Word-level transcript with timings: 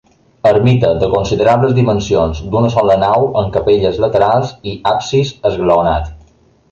Ermita, 0.51 0.87
de 1.01 1.09
considerables 1.15 1.75
dimensions, 1.79 2.41
d'una 2.55 2.71
sola 2.75 2.95
nau 3.03 3.27
amb 3.41 3.51
capelles 3.57 3.99
laterals 4.07 4.55
i 4.73 4.73
absis 4.93 5.35
esglaonat. 5.51 6.11